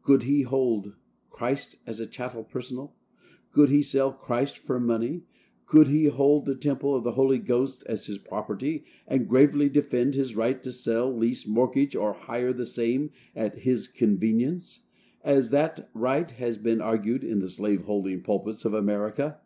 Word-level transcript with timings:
Could 0.00 0.22
he 0.22 0.40
hold 0.40 0.94
Christ 1.28 1.76
as 1.86 2.00
a 2.00 2.06
chattel 2.06 2.42
personal? 2.42 2.96
Could 3.52 3.68
he 3.68 3.82
sell 3.82 4.12
Christ 4.14 4.56
for 4.56 4.80
money? 4.80 5.24
Could 5.66 5.88
he 5.88 6.06
hold 6.06 6.46
the 6.46 6.54
temple 6.54 6.94
of 6.96 7.04
the 7.04 7.12
Holy 7.12 7.36
Ghost 7.38 7.84
as 7.86 8.06
his 8.06 8.16
property, 8.16 8.86
and 9.06 9.28
gravely 9.28 9.68
defend 9.68 10.14
his 10.14 10.34
right 10.36 10.62
to 10.62 10.72
sell, 10.72 11.14
lease, 11.14 11.46
mortgage 11.46 11.94
or 11.94 12.14
hire 12.14 12.54
the 12.54 12.64
same, 12.64 13.10
at 13.36 13.56
his 13.56 13.86
convenience, 13.86 14.84
as 15.22 15.50
that 15.50 15.90
right 15.92 16.30
has 16.30 16.56
been 16.56 16.80
argued 16.80 17.22
in 17.22 17.40
the 17.40 17.50
slave 17.50 17.82
holding 17.82 18.22
pulpits 18.22 18.64
of 18.64 18.72
America? 18.72 19.38